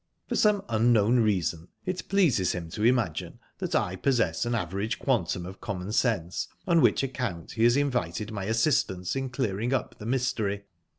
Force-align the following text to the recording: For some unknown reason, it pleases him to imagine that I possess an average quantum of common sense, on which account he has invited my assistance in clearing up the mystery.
For 0.27 0.35
some 0.35 0.63
unknown 0.67 1.19
reason, 1.19 1.67
it 1.85 2.09
pleases 2.09 2.53
him 2.53 2.71
to 2.71 2.83
imagine 2.83 3.37
that 3.59 3.75
I 3.75 3.95
possess 3.95 4.47
an 4.47 4.55
average 4.55 4.97
quantum 4.97 5.45
of 5.45 5.61
common 5.61 5.91
sense, 5.91 6.47
on 6.65 6.81
which 6.81 7.03
account 7.03 7.51
he 7.51 7.65
has 7.65 7.77
invited 7.77 8.31
my 8.31 8.45
assistance 8.45 9.15
in 9.15 9.29
clearing 9.29 9.75
up 9.75 9.99
the 9.99 10.07
mystery. 10.07 10.63